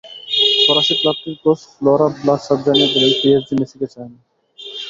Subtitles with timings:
[0.63, 4.19] ফরাসি ক্লাবটির কোচ লরাঁ ব্লাঁ সাফ জানিয়ে দিলেন, পিএসজি মেসিকে চায় না।